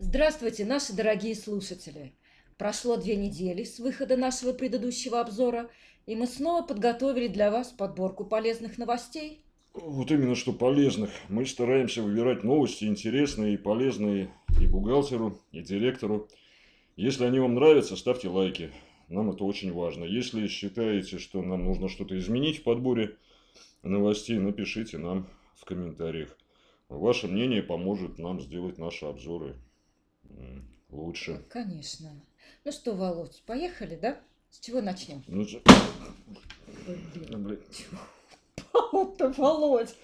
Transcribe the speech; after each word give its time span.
Здравствуйте, 0.00 0.64
наши 0.64 0.92
дорогие 0.92 1.36
слушатели! 1.36 2.14
Прошло 2.58 2.96
две 2.96 3.14
недели 3.14 3.62
с 3.62 3.78
выхода 3.78 4.16
нашего 4.16 4.52
предыдущего 4.52 5.20
обзора, 5.20 5.70
и 6.06 6.16
мы 6.16 6.26
снова 6.26 6.66
подготовили 6.66 7.28
для 7.28 7.52
вас 7.52 7.68
подборку 7.68 8.24
полезных 8.24 8.76
новостей. 8.76 9.44
Вот 9.72 10.10
именно 10.10 10.34
что 10.34 10.52
полезных. 10.52 11.10
Мы 11.28 11.46
стараемся 11.46 12.02
выбирать 12.02 12.42
новости 12.42 12.86
интересные 12.86 13.54
и 13.54 13.56
полезные 13.56 14.34
и 14.60 14.66
бухгалтеру, 14.66 15.38
и 15.52 15.60
директору. 15.60 16.28
Если 16.96 17.24
они 17.24 17.38
вам 17.38 17.54
нравятся, 17.54 17.94
ставьте 17.94 18.28
лайки. 18.28 18.72
Нам 19.08 19.30
это 19.30 19.44
очень 19.44 19.72
важно. 19.72 20.02
Если 20.02 20.48
считаете, 20.48 21.18
что 21.18 21.40
нам 21.40 21.64
нужно 21.64 21.88
что-то 21.88 22.18
изменить 22.18 22.58
в 22.58 22.62
подборе 22.64 23.16
новостей, 23.84 24.38
напишите 24.38 24.98
нам 24.98 25.28
в 25.54 25.64
комментариях. 25.64 26.36
Ваше 26.88 27.28
мнение 27.28 27.62
поможет 27.62 28.18
нам 28.18 28.40
сделать 28.40 28.76
наши 28.76 29.06
обзоры 29.06 29.54
лучше. 30.90 31.42
Конечно. 31.48 32.10
Ну 32.64 32.72
что, 32.72 32.94
Володь, 32.94 33.42
поехали, 33.46 33.96
да? 33.96 34.18
С 34.50 34.58
чего 34.60 34.80
начнем? 34.80 35.22
Ну, 35.26 35.44
Блин, 36.86 37.60
чего? 37.72 37.98
Упал-то, 38.74 39.28
Володь! 39.36 39.94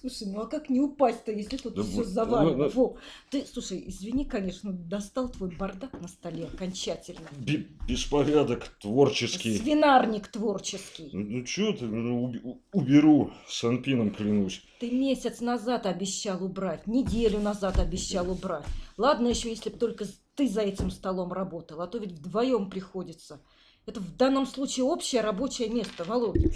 Слушай, 0.00 0.28
ну 0.28 0.42
а 0.42 0.46
как 0.46 0.70
не 0.70 0.80
упасть-то, 0.80 1.32
если 1.32 1.56
тут 1.56 1.74
Да 1.74 1.82
все 1.82 2.04
завалено? 2.04 2.56
ну, 2.56 2.64
ну. 2.64 2.70
Во, 2.70 2.96
ты, 3.30 3.44
слушай, 3.44 3.82
извини, 3.88 4.24
конечно, 4.24 4.72
достал 4.72 5.28
твой 5.28 5.50
бардак 5.56 6.00
на 6.00 6.06
столе 6.06 6.44
окончательно. 6.44 7.26
бе- 7.36 7.66
беспорядок 7.88 8.68
творческий. 8.80 9.58
Свинарник 9.58 10.28
творческий. 10.28 11.10
Ну, 11.12 11.38
ну 11.40 11.46
что 11.46 11.72
ты, 11.72 11.86
ну, 11.86 12.62
уберу, 12.72 13.32
с 13.48 13.64
Анпином 13.64 14.14
клянусь. 14.14 14.62
Ты 14.78 14.92
месяц 14.92 15.40
назад 15.40 15.86
обещал 15.86 16.44
убрать, 16.44 16.86
неделю 16.86 17.40
назад 17.40 17.80
обещал 17.80 18.30
убрать. 18.30 18.64
Ладно 18.96 19.26
еще, 19.26 19.50
если 19.50 19.70
бы 19.70 19.78
только 19.78 20.06
ты 20.36 20.48
за 20.48 20.60
этим 20.60 20.92
столом 20.92 21.32
работал, 21.32 21.80
а 21.80 21.88
то 21.88 21.98
ведь 21.98 22.12
вдвоем 22.12 22.70
приходится. 22.70 23.40
Это 23.86 23.98
в 23.98 24.16
данном 24.16 24.46
случае 24.46 24.84
общее 24.84 25.22
рабочее 25.22 25.68
место, 25.70 26.04
Володя. 26.04 26.50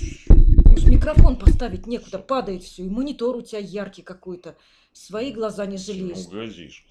Уж 0.72 0.84
микрофон 0.84 1.36
поставить 1.36 1.86
некуда, 1.86 2.18
падает 2.18 2.62
все, 2.62 2.84
и 2.84 2.88
монитор 2.88 3.36
у 3.36 3.42
тебя 3.42 3.58
яркий 3.60 4.02
какой-то. 4.02 4.56
Свои 4.92 5.32
глаза 5.32 5.66
не 5.66 5.76
жалеешь. 5.76 6.26
Угодишь. 6.26 6.84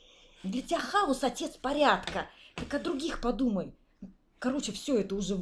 Для 0.43 0.61
тебя 0.61 0.79
хаос, 0.79 1.23
отец 1.23 1.57
порядка. 1.57 2.27
Так 2.55 2.73
о 2.73 2.79
других 2.79 3.21
подумай. 3.21 3.73
Короче, 4.39 4.71
все 4.71 4.97
это 4.97 5.15
уже 5.15 5.37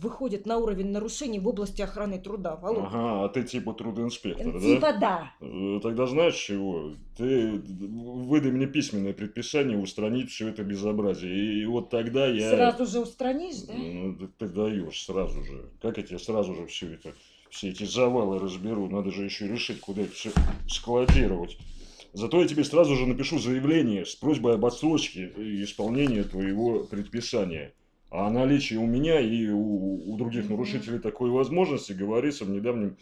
выходит 0.00 0.46
на 0.46 0.58
уровень 0.58 0.92
нарушений 0.92 1.40
в 1.40 1.48
области 1.48 1.82
охраны 1.82 2.20
труда, 2.20 2.54
Володя. 2.54 2.86
Ага, 2.86 3.24
а 3.24 3.28
ты 3.28 3.42
типа 3.42 3.72
трудоинспектор, 3.72 4.52
да? 4.52 4.60
Типа 4.60 4.92
да. 4.92 5.32
Э, 5.40 5.80
Тогда 5.82 6.06
знаешь 6.06 6.36
чего? 6.36 6.94
Ты 7.16 7.50
выдай 7.50 8.52
мне 8.52 8.66
письменное 8.66 9.12
предписание 9.12 9.76
устранить 9.76 10.30
все 10.30 10.48
это 10.48 10.62
безобразие. 10.62 11.62
И 11.62 11.64
вот 11.66 11.90
тогда 11.90 12.28
я... 12.28 12.50
Сразу 12.50 12.86
же 12.86 13.00
устранишь, 13.00 13.62
да? 13.62 13.74
Ну, 13.74 14.14
ты, 14.14 14.28
ты 14.28 14.48
даешь 14.48 15.04
сразу 15.04 15.42
же. 15.42 15.70
Как 15.82 15.96
я 15.96 16.04
тебе 16.04 16.20
сразу 16.20 16.54
же 16.54 16.66
все 16.66 16.94
это, 16.94 17.14
все 17.50 17.70
эти 17.70 17.84
завалы 17.84 18.38
разберу? 18.38 18.88
Надо 18.88 19.10
же 19.10 19.24
еще 19.24 19.46
решить, 19.48 19.80
куда 19.80 20.02
это 20.02 20.12
все 20.12 20.30
складировать. 20.68 21.58
Зато 22.14 22.40
я 22.40 22.48
тебе 22.48 22.64
сразу 22.64 22.96
же 22.96 23.06
напишу 23.06 23.38
заявление 23.38 24.04
с 24.06 24.14
просьбой 24.14 24.54
об 24.54 24.64
отсрочке 24.64 25.30
исполнения 25.62 26.24
твоего 26.24 26.84
предписания. 26.84 27.74
А 28.10 28.26
о 28.28 28.30
наличии 28.30 28.74
у 28.74 28.86
меня 28.86 29.20
и 29.20 29.48
у, 29.50 30.10
у 30.10 30.16
других 30.16 30.48
нарушителей 30.48 30.98
такой 30.98 31.28
возможности 31.28 31.92
говорится 31.92 32.46
в 32.46 32.50
недавнем 32.50 32.96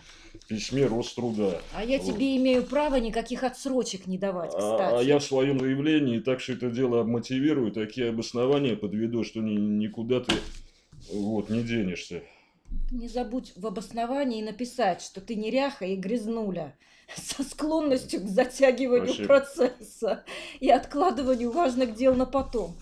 письме 0.49 0.87
Роструда. 0.87 1.61
А 1.77 1.85
я 1.85 1.99
Вот. 1.99 2.13
тебе 2.15 2.37
имею 2.37 2.65
право 2.65 2.97
никаких 2.97 3.45
отсрочек 3.45 4.09
не 4.09 4.19
давать, 4.19 4.51
А, 4.53 4.59
кстати. 4.59 4.95
а 4.97 5.03
я 5.09 5.21
в 5.21 5.25
своем 5.25 5.61
заявлении 5.61 6.19
так 6.19 6.41
все 6.41 6.55
это 6.55 6.71
дело 6.71 7.01
обмотивирую, 7.01 7.71
такие 7.71 8.09
обоснования 8.09 8.75
подведу, 8.75 9.23
что 9.23 9.41
ни- 9.41 9.55
никуда 9.55 10.19
ты 10.19 10.33
вот, 11.13 11.51
не 11.51 11.63
денешься. 11.63 12.23
Не 12.91 13.09
забудь 13.09 13.53
в 13.57 13.67
обосновании 13.67 14.43
написать, 14.43 15.03
что 15.03 15.21
ты 15.21 15.35
неряха 15.35 15.85
и 15.85 15.97
грязнуля 15.97 16.77
со 17.15 17.43
склонностью 17.43 18.21
к 18.21 18.29
затягиванию 18.29 19.09
Вообще. 19.09 19.27
процесса 19.27 20.25
и 20.61 20.71
откладыванию 20.71 21.51
важных 21.51 21.95
дел 21.95 22.15
на 22.15 22.27
потом. 22.27 22.77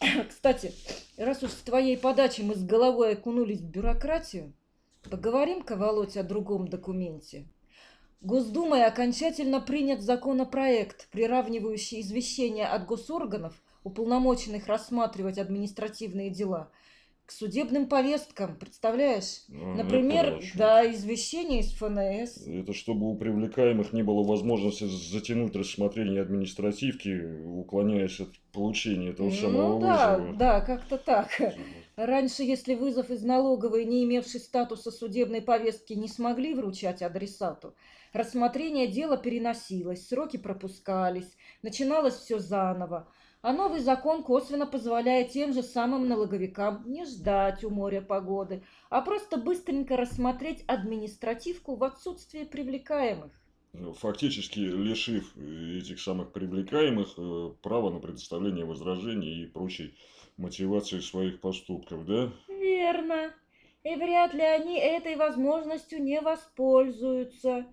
Кстати, 0.28 0.72
раз 1.16 1.42
уж 1.42 1.50
с 1.50 1.62
твоей 1.62 1.96
подачи 1.96 2.42
мы 2.42 2.54
с 2.54 2.62
головой 2.62 3.14
окунулись 3.14 3.60
в 3.60 3.70
бюрократию, 3.70 4.52
поговорим-ка, 5.08 5.76
Володь, 5.76 6.16
о 6.16 6.22
другом 6.22 6.68
документе. 6.68 7.46
Госдумой 8.20 8.84
окончательно 8.84 9.60
принят 9.60 10.00
законопроект, 10.00 11.08
приравнивающий 11.10 12.00
извещения 12.00 12.66
от 12.66 12.86
госорганов, 12.86 13.54
уполномоченных 13.82 14.68
рассматривать 14.68 15.38
административные 15.38 16.30
дела, 16.30 16.70
к 17.26 17.32
судебным 17.32 17.88
повесткам, 17.88 18.56
представляешь? 18.56 19.44
А, 19.50 19.74
это 19.74 19.84
Например, 19.84 20.30
хорошо. 20.30 20.58
да, 20.58 20.90
извещение 20.90 21.60
из 21.60 21.72
ФНС. 21.72 22.46
Это 22.46 22.72
чтобы 22.74 23.10
у 23.10 23.16
привлекаемых 23.16 23.92
не 23.92 24.02
было 24.02 24.22
возможности 24.22 24.84
затянуть 24.84 25.54
рассмотрение 25.56 26.22
административки, 26.22 27.42
уклоняясь 27.44 28.20
от 28.20 28.28
получения 28.52 29.10
этого 29.10 29.30
самого 29.30 29.74
Ну 29.74 29.80
да, 29.80 30.16
вызова. 30.16 30.36
да, 30.36 30.60
как-то 30.60 30.98
так. 30.98 31.28
Раньше, 31.96 32.42
если 32.42 32.74
вызов 32.74 33.10
из 33.10 33.22
налоговой, 33.22 33.84
не 33.84 34.04
имевший 34.04 34.40
статуса 34.40 34.90
судебной 34.90 35.42
повестки, 35.42 35.92
не 35.92 36.08
смогли 36.08 36.54
вручать 36.54 37.02
адресату, 37.02 37.74
рассмотрение 38.12 38.88
дела 38.88 39.16
переносилось, 39.16 40.08
сроки 40.08 40.38
пропускались, 40.38 41.36
начиналось 41.62 42.14
все 42.14 42.38
заново. 42.38 43.08
А 43.42 43.52
новый 43.52 43.80
закон 43.80 44.22
косвенно 44.22 44.66
позволяет 44.66 45.30
тем 45.30 45.52
же 45.52 45.64
самым 45.64 46.06
налоговикам 46.06 46.84
не 46.86 47.04
ждать 47.04 47.64
у 47.64 47.70
моря 47.70 48.00
погоды, 48.00 48.62
а 48.88 49.02
просто 49.02 49.36
быстренько 49.36 49.96
рассмотреть 49.96 50.62
административку 50.68 51.74
в 51.74 51.82
отсутствие 51.82 52.46
привлекаемых. 52.46 53.32
Ну, 53.72 53.94
Фактически 53.94 54.60
лишив 54.60 55.36
этих 55.36 56.00
самых 56.00 56.30
привлекаемых 56.30 57.14
э, 57.16 57.50
права 57.62 57.90
на 57.90 57.98
предоставление 57.98 58.64
возражений 58.64 59.42
и 59.42 59.46
прочей 59.46 59.96
мотивации 60.36 61.00
своих 61.00 61.40
поступков, 61.40 62.06
да? 62.06 62.30
Верно. 62.46 63.34
И 63.82 63.96
вряд 63.96 64.34
ли 64.34 64.42
они 64.42 64.78
этой 64.78 65.16
возможностью 65.16 66.00
не 66.00 66.20
воспользуются. 66.20 67.66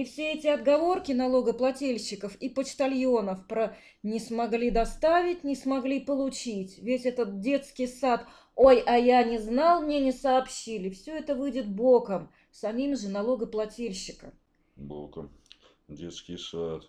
И 0.00 0.04
все 0.04 0.32
эти 0.32 0.46
отговорки 0.46 1.12
налогоплательщиков 1.12 2.34
и 2.36 2.48
почтальонов 2.48 3.46
про 3.46 3.76
«не 4.02 4.18
смогли 4.18 4.70
доставить, 4.70 5.44
не 5.44 5.54
смогли 5.54 6.00
получить», 6.00 6.78
весь 6.78 7.04
этот 7.04 7.40
детский 7.40 7.86
сад 7.86 8.26
«ой, 8.56 8.82
а 8.86 8.96
я 8.96 9.22
не 9.24 9.36
знал, 9.36 9.82
мне 9.82 10.00
не 10.00 10.12
сообщили», 10.12 10.88
все 10.88 11.18
это 11.18 11.34
выйдет 11.34 11.68
боком 11.68 12.30
самим 12.50 12.96
же 12.96 13.10
налогоплательщикам. 13.10 14.32
Боком. 14.76 15.28
Детский 15.86 16.38
сад. 16.38 16.88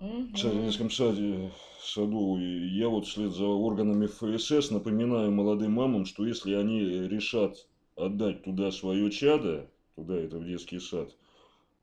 Мгм. 0.00 0.32
Кстати, 0.32 0.54
в 0.54 0.64
детском 0.64 0.90
саде, 0.90 1.52
саду, 1.82 2.38
я 2.38 2.88
вот 2.88 3.06
вслед 3.06 3.32
за 3.32 3.44
органами 3.44 4.06
ФСС 4.06 4.70
напоминаю 4.70 5.30
молодым 5.30 5.72
мамам, 5.72 6.06
что 6.06 6.24
если 6.24 6.54
они 6.54 6.80
решат 7.06 7.68
отдать 7.96 8.44
туда 8.44 8.72
свое 8.72 9.10
чадо, 9.10 9.68
туда 9.94 10.16
это 10.16 10.38
в 10.38 10.46
детский 10.46 10.80
сад, 10.80 11.14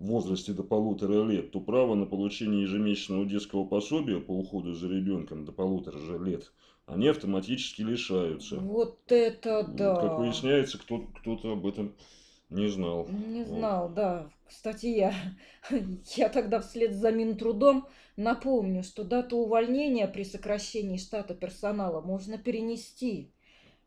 в 0.04 0.08
возрасте 0.08 0.52
до 0.52 0.64
полутора 0.64 1.24
лет, 1.24 1.52
то 1.52 1.62
право 1.62 1.96
на 1.96 2.06
получение 2.06 2.64
ежемесячного 2.64 3.26
детского 3.26 3.64
пособия 3.66 4.20
по 4.20 4.32
уходу 4.32 4.74
за 4.74 4.90
ребенком 4.90 5.46
до 5.46 5.54
полутора 5.54 5.98
же 5.98 6.20
лет, 6.20 6.52
они 6.86 7.08
автоматически 7.08 7.84
лишаются. 7.84 8.60
Вот 8.60 9.00
это 9.10 9.64
Вот, 9.66 9.76
да. 9.76 9.96
Как 9.96 10.18
выясняется, 10.18 10.78
кто, 10.78 11.00
кто-то 11.00 11.54
об 11.54 11.66
этом 11.66 11.96
не 12.50 12.68
знал. 12.68 13.08
Не 13.08 13.44
Вот. 13.44 13.48
знал, 13.48 13.90
да. 13.90 14.30
Кстати, 14.46 14.88
я, 14.88 15.14
я 16.18 16.28
тогда 16.28 16.60
вслед 16.60 16.94
за 16.94 17.12
Минтрудом 17.12 17.88
напомню, 18.18 18.84
что 18.84 19.06
дату 19.06 19.38
увольнения 19.38 20.08
при 20.10 20.24
сокращении 20.24 20.98
штата 20.98 21.34
персонала 21.34 22.02
можно 22.02 22.38
перенести. 22.38 23.32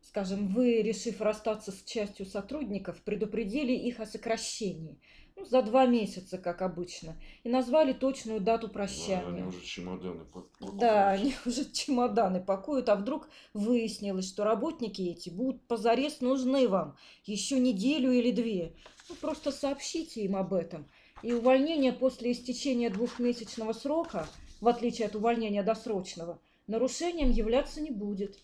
Скажем, 0.07 0.47
вы, 0.47 0.81
решив 0.81 1.19
расстаться 1.19 1.73
с 1.73 1.83
частью 1.83 2.25
сотрудников, 2.25 3.01
предупредили 3.01 3.73
их 3.73 3.99
о 3.99 4.05
сокращении. 4.05 4.97
Ну, 5.35 5.43
за 5.43 5.61
два 5.61 5.85
месяца, 5.85 6.37
как 6.37 6.61
обычно. 6.61 7.21
И 7.43 7.49
назвали 7.49 7.91
точную 7.91 8.39
дату 8.39 8.69
прощания. 8.69 9.27
Они 9.27 9.43
уже 9.43 9.61
чемоданы 9.61 10.23
пак- 10.23 10.49
пакуют. 10.59 10.79
Да, 10.79 11.09
они 11.09 11.35
уже 11.45 11.69
чемоданы 11.69 12.41
пакуют, 12.41 12.87
а 12.87 12.95
вдруг 12.95 13.27
выяснилось, 13.53 14.29
что 14.29 14.45
работники 14.45 15.01
эти 15.01 15.29
будут 15.29 15.61
позарез 15.67 16.21
нужны 16.21 16.69
вам 16.69 16.95
еще 17.25 17.59
неделю 17.59 18.11
или 18.11 18.31
две. 18.31 18.75
Ну, 19.09 19.15
просто 19.15 19.51
сообщите 19.51 20.21
им 20.21 20.37
об 20.37 20.53
этом. 20.53 20.87
И 21.21 21.33
увольнение 21.33 21.91
после 21.91 22.31
истечения 22.31 22.89
двухмесячного 22.89 23.73
срока, 23.73 24.25
в 24.61 24.69
отличие 24.69 25.07
от 25.07 25.15
увольнения 25.15 25.63
досрочного, 25.63 26.39
нарушением 26.65 27.29
являться 27.29 27.81
не 27.81 27.91
будет. 27.91 28.39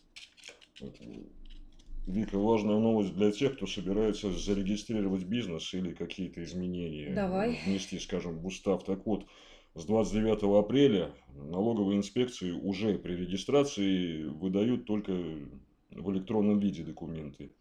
Вика, 2.06 2.38
важная 2.38 2.80
новость 2.80 3.14
для 3.14 3.32
тех, 3.32 3.56
кто 3.56 3.66
собирается 3.66 4.30
зарегистрировать 4.32 5.24
бизнес 5.24 5.74
или 5.74 5.94
какие-то 5.94 6.44
изменения 6.44 7.16
Давай. 7.16 7.58
внести, 7.66 7.98
скажем, 7.98 8.40
в 8.40 8.46
устав. 8.46 8.84
Так 8.84 9.06
вот, 9.06 9.26
с 9.74 9.86
29 9.86 10.44
апреля 10.60 11.16
налоговые 11.34 11.98
инспекции 11.98 12.52
уже 12.52 13.00
при 13.00 13.16
регистрации 13.16 14.24
выдают 14.26 14.86
только 14.86 15.14
в 15.14 16.12
электронном 16.12 16.60
виде 16.60 16.84
документы. 16.84 17.52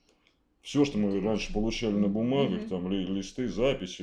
Все, 0.63 0.85
что 0.85 0.97
мы 0.97 1.21
раньше 1.21 1.53
получали 1.53 1.95
на 1.95 2.07
бумагах, 2.07 2.69
там 2.69 2.89
ли- 2.89 3.05
листы, 3.05 3.49
записи, 3.49 4.03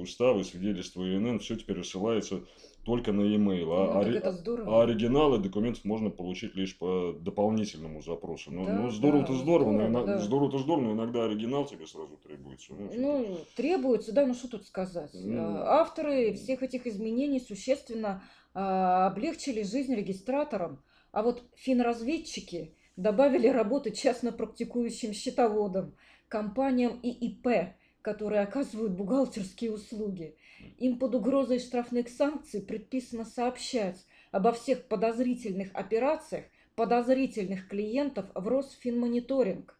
уставы, 0.00 0.44
свидетельства 0.44 1.02
ИНН, 1.02 1.40
все 1.40 1.56
теперь 1.56 1.78
рассылается 1.78 2.44
только 2.84 3.10
на 3.12 3.22
e-mail. 3.22 3.64
Ну, 3.64 3.72
А, 3.72 4.04
так 4.04 4.06
ори- 4.06 4.62
а 4.64 4.82
оригиналы 4.82 5.38
документов 5.38 5.84
можно 5.84 6.08
получить 6.10 6.54
лишь 6.54 6.78
по 6.78 7.12
дополнительному 7.20 8.00
запросу. 8.00 8.52
Ну, 8.52 8.64
Да, 8.64 8.72
ну, 8.74 8.90
здорово-то 8.90 9.32
да, 9.32 9.38
здорово, 9.40 9.72
но 9.72 9.78
здорово, 9.78 9.90
ино- 9.90 10.06
да. 10.06 10.18
здорово-то 10.20 10.58
здорово, 10.58 10.84
но 10.84 10.92
иногда 10.92 11.24
оригинал 11.24 11.66
тебе 11.66 11.84
сразу 11.88 12.16
требуется. 12.22 12.72
Ну, 12.74 12.90
Ну, 12.96 13.38
требуется, 13.56 14.12
да, 14.12 14.24
ну 14.24 14.34
что 14.34 14.48
тут 14.48 14.66
сказать. 14.66 15.10
Ну. 15.14 15.36
А, 15.36 15.80
Авторы 15.80 16.32
всех 16.34 16.62
этих 16.62 16.86
изменений 16.86 17.40
существенно 17.40 18.22
а, 18.54 19.08
облегчили 19.08 19.62
жизнь 19.62 19.94
регистраторам, 19.94 20.80
а 21.10 21.22
вот 21.22 21.42
финразведчики 21.56 22.74
добавили 22.98 23.46
работы 23.46 23.92
частно 23.92 24.32
практикующим 24.32 25.12
счетоводам, 25.12 25.94
компаниям 26.26 26.98
и 27.00 27.10
ИП, 27.10 27.74
которые 28.02 28.42
оказывают 28.42 28.92
бухгалтерские 28.92 29.72
услуги. 29.72 30.36
Им 30.78 30.98
под 30.98 31.14
угрозой 31.14 31.60
штрафных 31.60 32.08
санкций 32.08 32.60
предписано 32.60 33.24
сообщать 33.24 34.04
обо 34.32 34.52
всех 34.52 34.88
подозрительных 34.88 35.70
операциях 35.74 36.44
подозрительных 36.74 37.68
клиентов 37.68 38.26
в 38.34 38.46
Росфинмониторинг. 38.46 39.78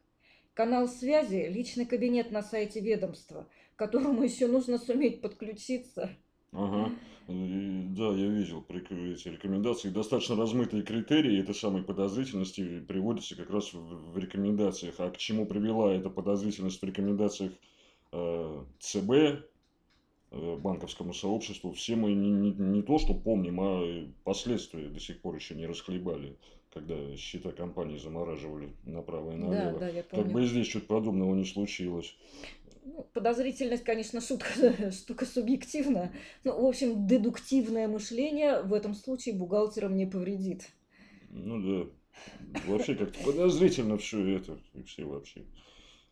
Канал 0.54 0.88
связи– 0.88 1.48
личный 1.50 1.86
кабинет 1.86 2.30
на 2.30 2.42
сайте 2.42 2.80
ведомства, 2.80 3.48
к 3.74 3.78
которому 3.78 4.22
еще 4.22 4.46
нужно 4.46 4.78
суметь 4.78 5.20
подключиться. 5.20 6.10
Ага. 6.52 6.92
И, 7.28 7.84
да, 7.90 8.08
я 8.14 8.26
видел 8.28 8.64
эти 8.70 9.28
рекомендации. 9.28 9.90
Достаточно 9.90 10.34
размытые 10.34 10.82
критерии 10.82 11.40
этой 11.40 11.54
самой 11.54 11.82
подозрительности 11.82 12.80
приводятся 12.80 13.36
как 13.36 13.50
раз 13.50 13.72
в, 13.74 14.12
в 14.12 14.18
рекомендациях. 14.18 14.94
А 14.98 15.10
к 15.10 15.18
чему 15.18 15.44
привела 15.46 15.92
эта 15.92 16.08
подозрительность 16.08 16.80
в 16.80 16.84
рекомендациях 16.86 17.52
э, 18.12 18.64
ЦБ, 18.80 19.10
э, 20.30 20.56
банковскому 20.56 21.12
сообществу, 21.12 21.72
все 21.72 21.96
мы 21.96 22.14
не, 22.14 22.30
не- 22.30 22.52
не 22.54 22.82
то, 22.82 22.98
что 22.98 23.14
помним, 23.14 23.60
а 23.60 24.06
последствия 24.24 24.88
до 24.88 24.98
сих 25.00 25.20
пор 25.20 25.34
еще 25.34 25.54
не 25.54 25.66
расхлебали, 25.66 26.38
когда 26.72 27.14
счета 27.16 27.52
компании 27.52 27.98
замораживали 27.98 28.72
направо 28.84 29.32
и 29.32 29.36
Да, 29.36 29.46
налево. 29.48 29.80
да, 29.80 29.88
я 29.88 30.02
Как 30.02 30.24
бы 30.24 30.40
помню. 30.40 30.44
и 30.44 30.46
здесь 30.48 30.68
что-то 30.68 30.86
подобного 30.86 31.34
не 31.34 31.44
случилось. 31.44 32.16
Ну, 32.90 33.06
подозрительность, 33.12 33.84
конечно, 33.84 34.20
шутка, 34.20 34.90
штука 34.92 35.26
субъективная. 35.26 36.12
Ну, 36.44 36.60
в 36.62 36.66
общем, 36.66 37.06
дедуктивное 37.06 37.86
мышление 37.86 38.62
в 38.62 38.72
этом 38.72 38.94
случае 38.94 39.34
бухгалтерам 39.34 39.94
не 39.96 40.06
повредит. 40.06 40.70
Ну 41.30 41.60
да. 41.84 41.90
Вообще 42.66 42.94
как-то 42.94 43.22
подозрительно 43.24 43.98
все 43.98 44.26
это. 44.36 44.58
Все 44.86 45.04
вообще. 45.04 45.44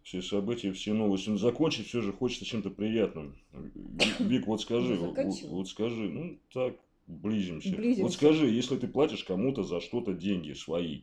Все 0.02 0.20
события, 0.22 0.70
все 0.72 0.92
новости. 0.92 1.30
Но 1.30 1.38
закончить 1.38 1.86
все 1.88 2.02
же 2.02 2.12
хочется 2.12 2.44
чем-то 2.44 2.70
приятным. 2.70 3.36
Ви- 3.52 4.24
Вик, 4.24 4.46
вот 4.46 4.60
скажи, 4.60 4.94
Ну, 4.96 5.14
вот, 5.14 5.42
вот 5.48 5.68
скажи, 5.68 6.08
ну 6.10 6.38
так, 6.52 6.76
близимся. 7.06 7.70
Вот 7.70 7.78
Близимся. 7.78 8.14
скажи, 8.16 8.46
если 8.50 8.76
ты 8.76 8.86
платишь 8.86 9.24
кому-то 9.24 9.62
за 9.64 9.80
что-то 9.80 10.12
деньги 10.12 10.52
свои, 10.52 11.02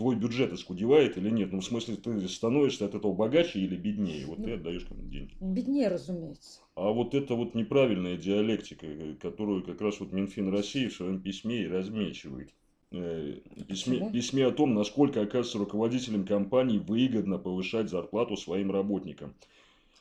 твой 0.00 0.16
бюджет 0.16 0.50
искудевает 0.54 1.18
или 1.18 1.28
нет? 1.28 1.52
Ну, 1.52 1.60
в 1.60 1.64
смысле, 1.64 1.96
ты 1.96 2.26
становишься 2.26 2.86
от 2.86 2.94
этого 2.94 3.12
богаче 3.12 3.60
или 3.60 3.76
беднее? 3.76 4.24
Вот 4.26 4.38
ты 4.38 4.48
Ну. 4.48 4.54
отдаешь 4.54 4.84
кому-то 4.86 5.06
деньги. 5.08 5.34
Беднее, 5.40 5.88
разумеется. 5.88 6.60
А 6.74 6.90
вот 6.90 7.14
это 7.14 7.34
вот 7.34 7.54
неправильная 7.54 8.16
диалектика, 8.16 8.86
э, 8.86 9.14
которую 9.20 9.62
как 9.62 9.82
раз 9.82 10.00
вот 10.00 10.12
Минфин 10.12 10.48
России 10.50 10.86
в 10.86 10.94
своем 10.94 11.20
письме 11.20 11.64
и 11.64 11.68
размечивает. 11.68 12.48
Э, 12.92 13.34
Письме, 13.68 13.98
Почему? 13.98 14.10
письме 14.10 14.46
о 14.46 14.52
том, 14.52 14.74
насколько, 14.74 15.20
оказывается, 15.20 15.58
руководителям 15.58 16.24
компаний 16.24 16.78
выгодно 16.78 17.36
повышать 17.38 17.90
зарплату 17.90 18.36
своим 18.38 18.70
работникам, 18.72 19.34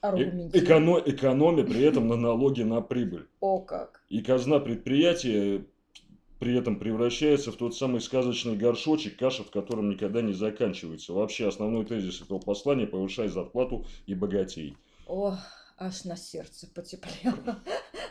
Э- 0.02 0.08
Аргументируй. 0.08 0.66
эконо- 0.66 1.04
экономя 1.06 1.64
при 1.66 1.82
этом 1.82 2.08
на 2.08 2.16
налоги 2.16 2.62
на 2.64 2.80
прибыль. 2.80 3.28
О 3.42 3.60
как. 3.60 4.02
И 4.08 4.22
казна 4.22 4.60
предприятия 4.60 5.66
при 6.40 6.58
этом 6.58 6.80
превращается 6.80 7.52
в 7.52 7.58
тот 7.58 7.76
самый 7.76 8.02
сказочный 8.02 8.56
горшочек, 8.56 9.18
каша 9.18 9.44
в 9.44 9.52
котором 9.52 9.90
никогда 9.90 10.22
не 10.22 10.34
заканчивается. 10.34 11.14
Вообще 11.14 11.48
основной 11.48 11.86
тезис 11.86 12.22
этого 12.22 12.40
послания– 12.40 12.88
повышай 12.88 13.28
зарплату 13.28 13.86
и 14.08 14.16
богатей. 14.16 14.78
О, 15.06 15.38
аж 15.78 16.06
на 16.06 16.16
сердце 16.16 16.68
потеплело. 16.68 17.60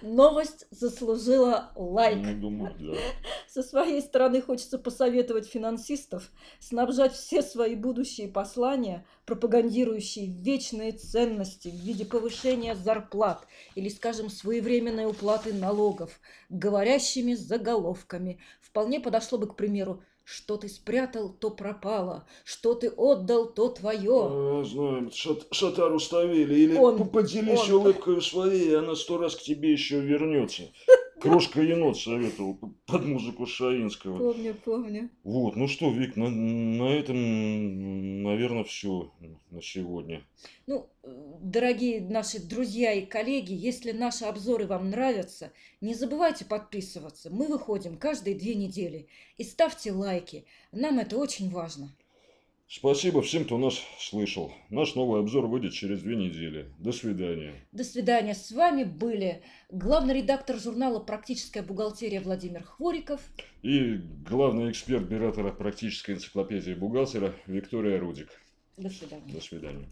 Новость 0.03 0.67
заслужила 0.71 1.73
лайк. 1.75 2.19
Ну, 2.19 2.41
думаю, 2.41 2.75
да. 2.79 2.99
Со 3.49 3.63
своей 3.63 4.01
стороны 4.01 4.41
хочется 4.41 4.79
посоветовать 4.79 5.47
финансистов 5.49 6.31
снабжать 6.61 7.13
все 7.13 7.43
свои 7.43 7.75
будущие 7.75 8.29
послания, 8.29 9.07
пропагандирующие 9.27 10.27
вечные 10.27 10.93
ценности 10.93 11.69
в 11.69 11.75
виде 11.75 12.05
повышения 12.05 12.75
зарплат 12.75 13.47
или, 13.75 13.89
скажем, 13.89 14.31
своевременной 14.31 15.07
уплаты 15.07 15.53
налогов, 15.53 16.21
говорящими 16.49 17.35
заголовками. 17.35 18.41
Вполне 18.61 19.01
подошло 19.01 19.39
бы, 19.39 19.47
к 19.47 19.57
примеру, 19.57 20.03
что 20.31 20.59
ты 20.59 20.69
спрятал, 20.69 21.31
то 21.31 21.51
пропало, 21.51 22.27
что 22.45 22.75
ты 22.75 22.91
отдал, 22.91 23.47
то 23.47 23.71
твое. 23.71 24.29
А, 24.31 24.63
Знаем, 24.65 25.11
шат, 25.11 25.47
шатару 25.53 25.99
ставили. 25.99 26.55
Или 26.55 26.77
Он, 26.77 26.99
по- 26.99 27.05
поделись 27.07 27.71
он. 27.71 27.77
улыбкой 27.81 28.21
своей, 28.21 28.71
и 28.71 28.75
она 28.75 28.95
сто 28.95 29.17
раз 29.17 29.37
к 29.37 29.41
тебе 29.41 29.73
еще 29.73 30.01
вернется. 30.01 30.65
Крошка 31.21 31.63
енот 31.63 31.97
советовал 31.99 32.59
под 32.87 33.07
музыку 33.07 33.47
Шаинского. 33.47 34.19
Помню, 34.19 34.55
помню. 34.65 35.11
Вот, 35.25 35.57
ну 35.57 35.67
что, 35.67 35.91
Вик, 35.91 36.15
на, 36.17 36.29
на 36.29 36.91
этом, 36.95 38.23
наверное, 38.23 38.65
все 38.65 39.11
на 39.51 39.63
сегодня. 39.63 40.25
Ну, 40.67 40.89
э, 41.03 41.39
дорогие 41.41 42.01
наши 42.01 42.41
друзья 42.41 42.93
и 42.93 43.07
коллеги, 43.07 43.53
если 43.53 43.93
наши 43.93 44.25
обзоры 44.25 44.67
вам 44.67 44.91
нравятся, 44.91 45.53
не 45.81 45.95
забывайте 45.95 46.45
подписываться. 46.45 47.31
Мы 47.31 47.49
выходим 47.49 47.97
каждые 47.97 48.37
две 48.37 48.55
недели. 48.55 49.09
И 49.37 49.45
ставьте 49.45 49.93
лайки. 49.93 50.45
Нам 50.73 50.99
это 50.99 51.17
очень 51.17 51.51
важно. 51.51 51.95
Спасибо 52.71 53.23
всем, 53.23 53.47
кто 53.47 53.57
нас 53.57 53.81
слышал. 53.99 54.53
Наш 54.69 54.95
новый 54.95 55.21
обзор 55.21 55.47
выйдет 55.47 55.73
через 55.73 56.03
две 56.03 56.17
недели. 56.17 56.71
До 56.79 56.93
свидания. 56.93 57.55
До 57.73 57.83
свидания. 57.83 58.35
С 58.35 58.53
вами 58.53 58.85
были 58.85 59.43
главный 59.71 60.19
редактор 60.19 60.61
журнала 60.61 61.01
«Практическая 61.01 61.63
бухгалтерия» 61.63 62.21
Владимир 62.21 62.65
Хвориков. 62.65 63.23
И 63.63 63.95
главный 64.29 64.71
эксперт 64.71 65.09
Биратора 65.09 65.51
практической 65.51 66.11
энциклопедии 66.11 66.75
бухгалтера 66.75 67.35
Виктория 67.47 67.99
Рудик. 67.99 68.29
До 68.79 68.89
свидания. 68.91 69.33
До 69.33 69.41
свидания. 69.41 69.89